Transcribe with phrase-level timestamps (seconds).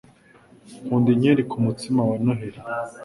[0.85, 2.59] Nkunda inkeri kumutsima wa Noheri.